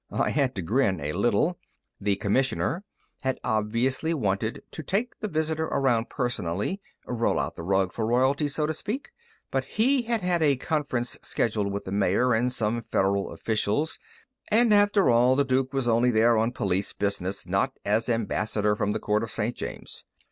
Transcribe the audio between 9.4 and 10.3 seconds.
but he had